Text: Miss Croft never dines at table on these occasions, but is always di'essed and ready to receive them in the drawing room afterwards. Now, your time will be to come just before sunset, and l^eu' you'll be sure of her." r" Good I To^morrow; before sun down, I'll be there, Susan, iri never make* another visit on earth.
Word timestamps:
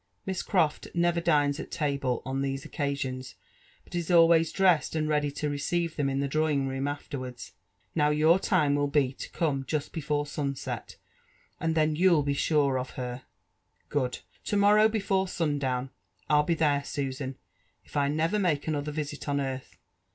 Miss 0.25 0.41
Croft 0.41 0.87
never 0.95 1.21
dines 1.21 1.59
at 1.59 1.69
table 1.69 2.23
on 2.25 2.41
these 2.41 2.65
occasions, 2.65 3.35
but 3.83 3.93
is 3.93 4.09
always 4.09 4.51
di'essed 4.51 4.95
and 4.95 5.07
ready 5.07 5.29
to 5.33 5.47
receive 5.47 5.95
them 5.95 6.09
in 6.09 6.19
the 6.21 6.27
drawing 6.27 6.67
room 6.67 6.87
afterwards. 6.87 7.51
Now, 7.93 8.09
your 8.09 8.39
time 8.39 8.73
will 8.73 8.87
be 8.87 9.13
to 9.13 9.29
come 9.29 9.63
just 9.63 9.93
before 9.93 10.25
sunset, 10.25 10.95
and 11.59 11.75
l^eu' 11.75 11.95
you'll 11.95 12.23
be 12.23 12.33
sure 12.33 12.79
of 12.79 12.89
her." 12.95 13.11
r" 13.13 13.21
Good 13.89 14.17
I 14.43 14.49
To^morrow; 14.49 14.91
before 14.91 15.27
sun 15.27 15.59
down, 15.59 15.91
I'll 16.27 16.41
be 16.41 16.55
there, 16.55 16.83
Susan, 16.83 17.37
iri 17.95 18.09
never 18.09 18.39
make* 18.39 18.67
another 18.67 18.91
visit 18.91 19.29
on 19.29 19.39
earth. 19.39 19.77